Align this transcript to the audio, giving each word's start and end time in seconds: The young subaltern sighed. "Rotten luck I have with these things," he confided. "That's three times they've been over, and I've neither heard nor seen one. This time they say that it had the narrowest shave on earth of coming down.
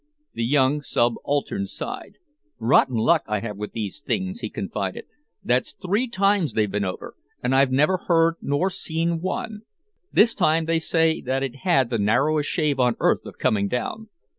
The 0.33 0.43
young 0.43 0.81
subaltern 0.81 1.67
sighed. 1.67 2.15
"Rotten 2.57 2.95
luck 2.95 3.21
I 3.27 3.39
have 3.41 3.55
with 3.55 3.73
these 3.73 3.99
things," 3.99 4.39
he 4.39 4.49
confided. 4.49 5.05
"That's 5.43 5.73
three 5.73 6.07
times 6.07 6.53
they've 6.53 6.71
been 6.71 6.83
over, 6.83 7.13
and 7.43 7.53
I've 7.53 7.71
neither 7.71 7.97
heard 8.07 8.37
nor 8.41 8.71
seen 8.71 9.21
one. 9.21 9.61
This 10.11 10.33
time 10.33 10.65
they 10.65 10.79
say 10.79 11.21
that 11.21 11.43
it 11.43 11.57
had 11.57 11.91
the 11.91 11.99
narrowest 11.99 12.49
shave 12.49 12.79
on 12.79 12.95
earth 12.99 13.27
of 13.27 13.37
coming 13.37 13.67
down. 13.67 14.09